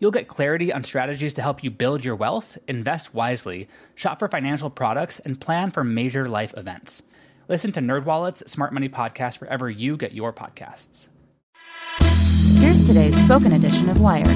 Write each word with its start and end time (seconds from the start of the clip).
You'll 0.00 0.10
get 0.12 0.28
clarity 0.28 0.72
on 0.72 0.84
strategies 0.84 1.34
to 1.34 1.42
help 1.42 1.64
you 1.64 1.70
build 1.70 2.04
your 2.04 2.14
wealth, 2.14 2.56
invest 2.68 3.14
wisely, 3.14 3.68
shop 3.96 4.20
for 4.20 4.28
financial 4.28 4.70
products, 4.70 5.18
and 5.20 5.40
plan 5.40 5.70
for 5.70 5.82
major 5.82 6.28
life 6.28 6.54
events. 6.56 7.02
Listen 7.48 7.72
to 7.72 7.80
NerdWallet's 7.80 8.50
Smart 8.50 8.72
Money 8.72 8.88
Podcast 8.88 9.40
wherever 9.40 9.68
you 9.68 9.96
get 9.96 10.12
your 10.12 10.32
podcasts. 10.32 11.08
Here's 12.58 12.86
today's 12.86 13.20
spoken 13.20 13.52
edition 13.52 13.88
of 13.88 14.00
Wired. 14.00 14.26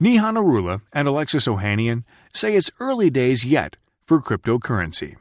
Neha 0.00 0.32
Narula 0.32 0.80
and 0.92 1.06
Alexis 1.06 1.46
Ohanian 1.46 2.04
say 2.32 2.56
it's 2.56 2.70
early 2.80 3.10
days 3.10 3.44
yet 3.44 3.76
for 4.06 4.20
cryptocurrency. 4.20 5.16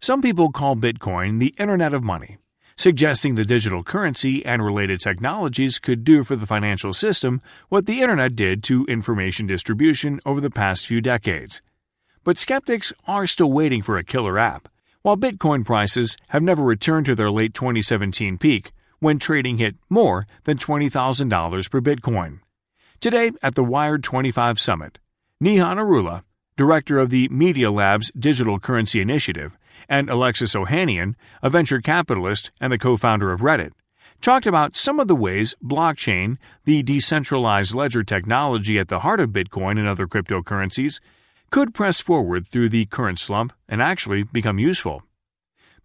Some 0.00 0.22
people 0.22 0.50
call 0.50 0.74
Bitcoin 0.74 1.38
the 1.38 1.54
Internet 1.58 1.92
of 1.92 2.02
Money 2.02 2.38
suggesting 2.78 3.34
the 3.34 3.44
digital 3.44 3.82
currency 3.82 4.46
and 4.46 4.64
related 4.64 5.00
technologies 5.00 5.80
could 5.80 6.04
do 6.04 6.22
for 6.22 6.36
the 6.36 6.46
financial 6.46 6.92
system 6.92 7.42
what 7.68 7.86
the 7.86 8.00
Internet 8.00 8.36
did 8.36 8.62
to 8.62 8.86
information 8.86 9.48
distribution 9.48 10.20
over 10.24 10.40
the 10.40 10.48
past 10.48 10.86
few 10.86 11.00
decades. 11.00 11.60
But 12.22 12.38
skeptics 12.38 12.92
are 13.08 13.26
still 13.26 13.50
waiting 13.50 13.82
for 13.82 13.98
a 13.98 14.04
killer 14.04 14.38
app, 14.38 14.68
while 15.02 15.16
Bitcoin 15.16 15.66
prices 15.66 16.16
have 16.28 16.42
never 16.42 16.62
returned 16.62 17.06
to 17.06 17.16
their 17.16 17.32
late 17.32 17.52
2017 17.52 18.38
peak 18.38 18.70
when 19.00 19.18
trading 19.18 19.58
hit 19.58 19.74
more 19.90 20.28
than 20.44 20.56
$20,000 20.56 21.70
per 21.70 21.80
Bitcoin. 21.80 22.38
Today 23.00 23.32
at 23.42 23.56
the 23.56 23.64
Wired 23.64 24.04
25 24.04 24.60
Summit, 24.60 24.98
Neha 25.40 25.74
Narula, 25.74 26.22
director 26.56 27.00
of 27.00 27.10
the 27.10 27.28
Media 27.28 27.72
Labs 27.72 28.12
Digital 28.16 28.60
Currency 28.60 29.00
Initiative, 29.00 29.56
and 29.88 30.08
Alexis 30.08 30.54
Ohanian, 30.54 31.14
a 31.42 31.50
venture 31.50 31.80
capitalist 31.80 32.50
and 32.60 32.72
the 32.72 32.78
co 32.78 32.96
founder 32.96 33.32
of 33.32 33.40
Reddit, 33.40 33.72
talked 34.20 34.46
about 34.46 34.76
some 34.76 34.98
of 34.98 35.08
the 35.08 35.14
ways 35.14 35.54
blockchain, 35.62 36.38
the 36.64 36.82
decentralized 36.82 37.74
ledger 37.74 38.02
technology 38.02 38.78
at 38.78 38.88
the 38.88 39.00
heart 39.00 39.20
of 39.20 39.30
Bitcoin 39.30 39.78
and 39.78 39.86
other 39.86 40.06
cryptocurrencies, 40.06 41.00
could 41.50 41.74
press 41.74 42.00
forward 42.00 42.46
through 42.46 42.68
the 42.68 42.86
current 42.86 43.18
slump 43.18 43.52
and 43.68 43.80
actually 43.80 44.22
become 44.22 44.58
useful. 44.58 45.02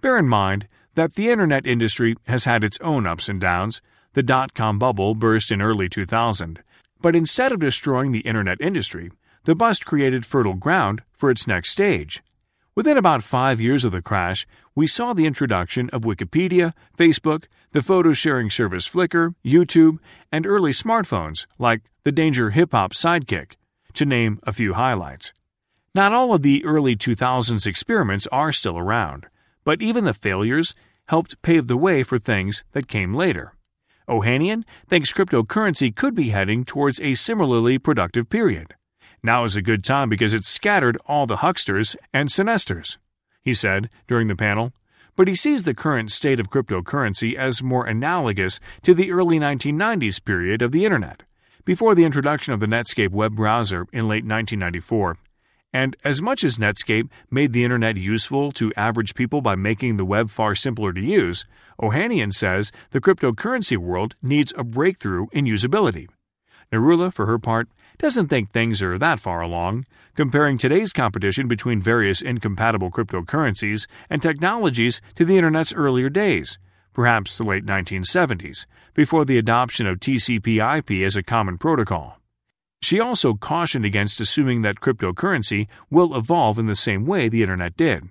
Bear 0.01 0.17
in 0.17 0.27
mind 0.27 0.67
that 0.95 1.15
the 1.15 1.29
internet 1.29 1.65
industry 1.65 2.15
has 2.27 2.45
had 2.45 2.63
its 2.63 2.79
own 2.81 3.07
ups 3.07 3.29
and 3.29 3.39
downs. 3.39 3.81
The 4.13 4.21
dot 4.21 4.53
com 4.53 4.77
bubble 4.77 5.15
burst 5.15 5.51
in 5.51 5.59
early 5.59 5.89
2000, 5.89 6.61
but 7.01 7.15
instead 7.15 7.51
of 7.51 7.59
destroying 7.59 8.11
the 8.11 8.19
internet 8.19 8.61
industry, 8.61 9.11
the 9.45 9.55
bust 9.55 9.87
created 9.87 10.23
fertile 10.23 10.53
ground 10.53 11.01
for 11.13 11.31
its 11.31 11.47
next 11.47 11.71
stage 11.71 12.21
Within 12.75 12.97
about 12.97 13.21
five 13.21 13.61
years 13.61 13.83
of 13.83 13.91
the 13.91 14.01
crash, 14.01 14.47
we 14.73 14.87
saw 14.87 15.13
the 15.13 15.27
introduction 15.27 15.91
of 15.91 16.01
Wikipedia, 16.01 16.73
Facebook, 16.97 17.45
the 17.71 17.83
photo 17.83 18.13
sharing 18.13 18.49
service 18.49 18.89
Flickr, 18.89 19.35
YouTube, 19.45 19.99
and 20.31 20.47
early 20.47 20.71
smartphones 20.71 21.45
like 21.59 21.81
the 22.03 22.11
Danger 22.11 22.49
Hiptop 22.49 22.93
Sidekick, 22.93 23.57
to 23.93 24.05
name 24.05 24.39
a 24.41 24.51
few 24.51 24.73
highlights. 24.73 25.33
Not 25.93 26.13
all 26.13 26.33
of 26.33 26.41
the 26.41 26.65
early 26.65 26.95
2000s 26.95 27.67
experiments 27.67 28.25
are 28.31 28.51
still 28.51 28.79
around, 28.79 29.27
but 29.63 29.83
even 29.83 30.05
the 30.05 30.13
failures 30.15 30.73
helped 31.09 31.39
pave 31.43 31.67
the 31.67 31.77
way 31.77 32.01
for 32.01 32.17
things 32.17 32.63
that 32.71 32.87
came 32.87 33.13
later. 33.13 33.53
Ohanian 34.09 34.63
thinks 34.87 35.13
cryptocurrency 35.13 35.95
could 35.95 36.15
be 36.15 36.29
heading 36.29 36.65
towards 36.65 36.99
a 36.99 37.13
similarly 37.13 37.77
productive 37.77 38.29
period. 38.29 38.73
Now 39.25 39.45
is 39.45 39.55
a 39.55 39.61
good 39.61 39.85
time 39.85 40.09
because 40.09 40.33
it's 40.33 40.49
scattered 40.49 40.97
all 41.05 41.25
the 41.25 41.37
hucksters 41.37 41.95
and 42.13 42.27
sinesters, 42.27 42.97
he 43.41 43.53
said 43.53 43.89
during 44.05 44.27
the 44.27 44.35
panel. 44.35 44.73
But 45.15 45.29
he 45.29 45.35
sees 45.35 45.63
the 45.63 45.73
current 45.73 46.11
state 46.11 46.41
of 46.41 46.49
cryptocurrency 46.49 47.33
as 47.35 47.63
more 47.63 47.85
analogous 47.85 48.59
to 48.81 48.93
the 48.93 49.11
early 49.11 49.39
1990s 49.39 50.25
period 50.25 50.61
of 50.61 50.73
the 50.73 50.83
Internet, 50.83 51.23
before 51.63 51.95
the 51.95 52.03
introduction 52.03 52.53
of 52.53 52.59
the 52.59 52.65
Netscape 52.65 53.11
web 53.11 53.35
browser 53.35 53.85
in 53.93 54.09
late 54.09 54.25
1994. 54.25 55.15
And 55.71 55.95
as 56.03 56.21
much 56.21 56.43
as 56.43 56.57
Netscape 56.57 57.09
made 57.31 57.53
the 57.53 57.63
Internet 57.63 57.95
useful 57.95 58.51
to 58.53 58.73
average 58.75 59.15
people 59.15 59.39
by 59.39 59.55
making 59.55 59.95
the 59.95 60.05
web 60.05 60.31
far 60.31 60.53
simpler 60.53 60.91
to 60.91 61.01
use, 61.01 61.45
Ohanian 61.81 62.33
says 62.33 62.73
the 62.91 62.99
cryptocurrency 62.99 63.77
world 63.77 64.15
needs 64.21 64.53
a 64.57 64.63
breakthrough 64.65 65.27
in 65.31 65.45
usability. 65.45 66.07
Narula, 66.71 67.13
for 67.13 67.27
her 67.27 67.37
part, 67.37 67.69
doesn't 68.03 68.27
think 68.27 68.51
things 68.51 68.83
are 68.83 68.97
that 68.97 69.17
far 69.17 69.39
along, 69.39 69.85
comparing 70.13 70.57
today's 70.57 70.91
competition 70.91 71.47
between 71.47 71.79
various 71.79 72.21
incompatible 72.21 72.91
cryptocurrencies 72.91 73.87
and 74.09 74.21
technologies 74.21 74.99
to 75.15 75.23
the 75.23 75.37
Internet's 75.37 75.73
earlier 75.73 76.09
days, 76.09 76.59
perhaps 76.91 77.37
the 77.37 77.45
late 77.45 77.65
1970s, 77.65 78.65
before 78.93 79.23
the 79.23 79.37
adoption 79.37 79.87
of 79.87 80.01
TCP/IP 80.01 81.01
as 81.01 81.15
a 81.15 81.23
common 81.23 81.57
protocol. 81.57 82.19
She 82.81 82.99
also 82.99 83.35
cautioned 83.35 83.85
against 83.85 84.19
assuming 84.19 84.63
that 84.63 84.81
cryptocurrency 84.81 85.69
will 85.89 86.13
evolve 86.13 86.59
in 86.59 86.65
the 86.65 86.75
same 86.75 87.05
way 87.05 87.29
the 87.29 87.41
Internet 87.41 87.77
did. 87.77 88.09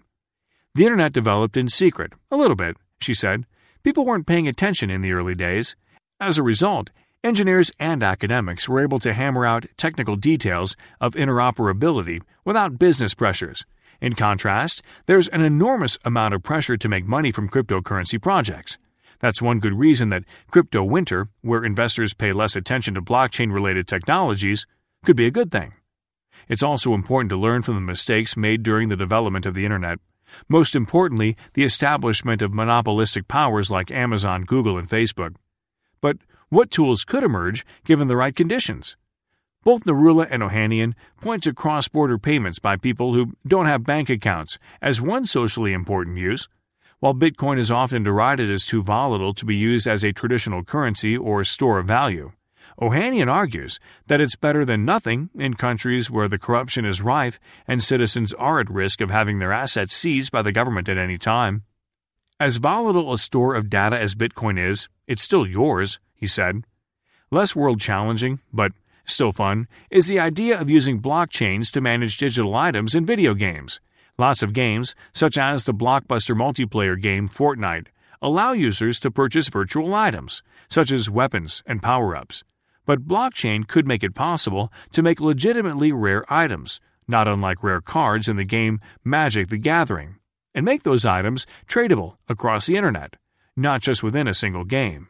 The 0.75 0.85
Internet 0.85 1.13
developed 1.13 1.59
in 1.59 1.69
secret, 1.69 2.15
a 2.31 2.39
little 2.39 2.57
bit, 2.57 2.79
she 2.99 3.13
said. 3.13 3.45
People 3.83 4.07
weren't 4.07 4.27
paying 4.27 4.49
attention 4.49 4.89
in 4.89 5.03
the 5.03 5.13
early 5.13 5.35
days. 5.35 5.77
As 6.19 6.39
a 6.39 6.43
result, 6.43 6.89
Engineers 7.25 7.71
and 7.79 8.03
academics 8.03 8.69
were 8.69 8.81
able 8.81 8.99
to 8.99 9.13
hammer 9.13 9.47
out 9.47 9.65
technical 9.77 10.17
details 10.17 10.75
of 11.01 11.15
interoperability 11.15 12.21
without 12.45 12.81
business 12.81 13.15
pressures. 13.15 13.65
In 14.01 14.15
contrast, 14.15 14.83
there's 15.07 15.29
an 15.29 15.41
enormous 15.41 15.97
amount 16.05 16.35
of 16.35 16.43
pressure 16.43 16.77
to 16.77 16.89
make 16.89 17.07
money 17.07 17.31
from 17.31 17.49
cryptocurrency 17.49 18.21
projects. 18.21 18.77
That's 19.21 19.41
one 19.41 19.61
good 19.61 19.79
reason 19.79 20.09
that 20.09 20.25
crypto 20.51 20.83
winter, 20.83 21.29
where 21.43 21.65
investors 21.65 22.13
pay 22.13 22.33
less 22.33 22.57
attention 22.57 22.95
to 22.95 23.01
blockchain 23.01 23.53
related 23.53 23.87
technologies, 23.87 24.67
could 25.05 25.15
be 25.15 25.27
a 25.27 25.31
good 25.31 25.53
thing. 25.53 25.75
It's 26.49 26.65
also 26.65 26.93
important 26.93 27.31
to 27.31 27.37
learn 27.37 27.63
from 27.63 27.77
the 27.77 27.81
mistakes 27.81 28.37
made 28.37 28.65
during 28.65 28.89
the 28.89 28.97
development 28.97 29.47
of 29.47 29.55
the 29.55 29.65
Internet. 29.65 30.01
Most 30.49 30.75
importantly, 30.75 31.37
the 31.55 31.63
establishment 31.63 32.43
of 32.43 32.53
monopolistic 32.53 33.29
powers 33.29 33.71
like 33.71 33.93
Amazon, 33.93 34.43
Google, 34.43 34.77
and 34.77 34.89
Facebook. 34.89 35.37
But 36.01 36.17
what 36.53 36.71
tools 36.71 37.03
could 37.03 37.25
emerge 37.25 37.65
given 37.83 38.09
the 38.09 38.17
right 38.17 38.37
conditions? 38.37 38.95
Both 39.65 39.87
Narula 39.87 40.29
and 40.31 40.43
Ohanian 40.43 40.93
point 41.19 41.45
to 41.45 41.55
cross 41.55 41.89
border 41.89 42.19
payments 42.19 42.59
by 42.59 42.77
people 42.77 43.15
who 43.15 43.33
don't 43.47 43.65
have 43.65 43.85
bank 43.85 44.11
accounts 44.11 44.59
as 44.83 45.01
one 45.01 45.25
socially 45.25 45.73
important 45.73 46.19
use. 46.19 46.51
While 47.01 47.15
Bitcoin 47.15 47.59
is 47.59 47.71
often 47.71 48.03
derided 48.03 48.51
as 48.51 48.67
too 48.67 48.83
volatile 48.83 49.33
to 49.33 49.47
be 49.47 49.57
used 49.57 49.87
as 49.87 50.05
a 50.05 50.13
traditional 50.13 50.63
currency 50.63 51.17
or 51.17 51.43
store 51.43 51.79
of 51.79 51.87
value, 51.87 52.33
Ohanian 52.79 53.33
argues 53.33 53.81
that 54.09 54.21
it's 54.21 54.37
better 54.37 54.67
than 54.67 54.85
nothing 54.85 55.31
in 55.35 55.55
countries 55.55 56.11
where 56.11 56.29
the 56.29 56.39
corruption 56.39 56.85
is 56.85 57.01
rife 57.01 57.41
and 57.67 57.83
citizens 57.83 58.35
are 58.35 58.61
at 58.61 58.69
risk 58.69 59.01
of 59.01 59.11
having 59.11 59.39
their 59.39 59.53
assets 59.53 59.95
seized 59.95 60.31
by 60.31 60.43
the 60.43 60.53
government 60.53 60.91
at 60.91 60.99
any 60.99 61.17
time. 61.17 61.63
As 62.39 62.59
volatile 62.59 63.11
a 63.11 63.17
store 63.17 63.55
of 63.55 63.71
data 63.71 63.99
as 63.99 64.15
Bitcoin 64.15 64.59
is, 64.59 64.91
it's 65.07 65.23
still 65.23 65.47
yours, 65.47 65.99
he 66.23 66.27
said. 66.29 66.63
Less 67.31 67.57
world 67.57 67.81
challenging, 67.81 68.39
but 68.53 68.73
Still 69.05 69.33
fun 69.33 69.67
is 69.91 70.07
the 70.07 70.21
idea 70.21 70.59
of 70.59 70.71
using 70.71 71.01
blockchains 71.01 71.71
to 71.73 71.81
manage 71.81 72.19
digital 72.19 72.55
items 72.55 72.95
in 72.95 73.05
video 73.05 73.35
games. 73.35 73.81
Lots 74.19 74.43
of 74.43 74.53
games, 74.53 74.95
such 75.13 75.37
as 75.37 75.65
the 75.65 75.75
blockbuster 75.75 76.37
multiplayer 76.37 77.01
game 77.01 77.29
Fortnite, 77.29 77.89
allow 78.21 78.53
users 78.53 79.01
to 79.01 79.11
purchase 79.11 79.49
virtual 79.49 79.95
items, 79.95 80.43
such 80.69 80.93
as 80.93 81.11
weapons 81.11 81.63
and 81.67 81.83
power 81.83 82.15
ups. 82.15 82.45
But 82.87 83.09
blockchain 83.09 83.67
could 83.67 83.87
make 83.87 84.05
it 84.05 84.15
possible 84.15 84.73
to 84.93 85.03
make 85.03 85.21
legitimately 85.21 85.93
rare 85.93 86.25
items, 86.33 86.81
not 87.09 87.27
unlike 87.27 87.65
rare 87.65 87.81
cards 87.81 88.29
in 88.29 88.37
the 88.37 88.45
game 88.45 88.81
Magic 89.05 89.49
the 89.49 89.59
Gathering, 89.59 90.17
and 90.55 90.65
make 90.65 90.85
those 90.85 91.05
items 91.05 91.47
tradable 91.67 92.17
across 92.29 92.67
the 92.67 92.77
internet, 92.77 93.17
not 93.57 93.83
just 93.83 94.03
within 94.03 94.29
a 94.29 94.35
single 94.35 94.65
game. 94.65 95.09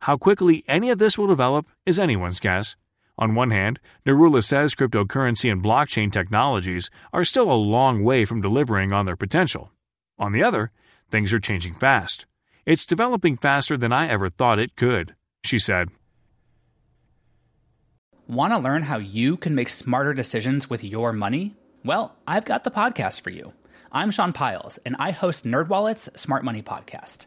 How 0.00 0.16
quickly 0.16 0.64
any 0.68 0.90
of 0.90 0.98
this 0.98 1.16
will 1.16 1.26
develop 1.26 1.68
is 1.86 1.98
anyone's 1.98 2.40
guess. 2.40 2.76
On 3.16 3.34
one 3.34 3.50
hand, 3.50 3.78
Narula 4.04 4.42
says 4.42 4.74
cryptocurrency 4.74 5.50
and 5.50 5.62
blockchain 5.62 6.12
technologies 6.12 6.90
are 7.12 7.24
still 7.24 7.50
a 7.50 7.54
long 7.54 8.02
way 8.02 8.24
from 8.24 8.40
delivering 8.40 8.92
on 8.92 9.06
their 9.06 9.16
potential. 9.16 9.70
On 10.18 10.32
the 10.32 10.42
other, 10.42 10.72
things 11.10 11.32
are 11.32 11.40
changing 11.40 11.74
fast. 11.74 12.26
It's 12.66 12.86
developing 12.86 13.36
faster 13.36 13.76
than 13.76 13.92
I 13.92 14.08
ever 14.08 14.30
thought 14.30 14.58
it 14.58 14.76
could, 14.76 15.14
she 15.44 15.58
said. 15.58 15.90
Want 18.26 18.52
to 18.54 18.58
learn 18.58 18.82
how 18.82 18.98
you 18.98 19.36
can 19.36 19.54
make 19.54 19.68
smarter 19.68 20.14
decisions 20.14 20.70
with 20.70 20.82
your 20.82 21.12
money? 21.12 21.54
Well, 21.84 22.16
I've 22.26 22.46
got 22.46 22.64
the 22.64 22.70
podcast 22.70 23.20
for 23.20 23.30
you. 23.30 23.52
I'm 23.92 24.10
Sean 24.10 24.32
Pyles, 24.32 24.78
and 24.86 24.96
I 24.98 25.10
host 25.10 25.44
NerdWallet's 25.44 26.08
Smart 26.18 26.42
Money 26.42 26.62
Podcast. 26.62 27.26